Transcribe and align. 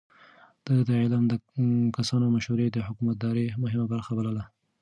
ده 0.65 0.73
د 0.87 0.89
علمي 1.01 1.35
کسانو 1.97 2.27
مشورې 2.35 2.67
د 2.71 2.77
حکومتدارۍ 2.87 3.45
مهمه 3.63 3.85
برخه 3.93 4.11
بلله. 4.17 4.43